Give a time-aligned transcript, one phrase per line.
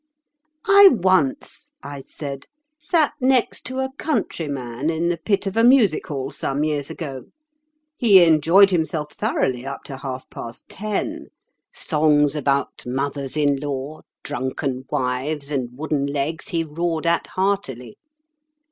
[0.65, 2.47] "I once," I said,
[2.79, 6.89] "sat next to a country man in the pit of a music hall some years
[6.89, 7.25] ago.
[7.97, 11.27] He enjoyed himself thoroughly up to half past ten.
[11.71, 17.95] Songs about mothers in law, drunken wives, and wooden legs he roared at heartily.